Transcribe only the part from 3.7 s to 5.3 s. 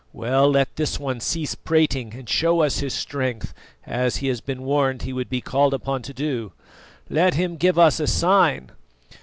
as he has been warned he would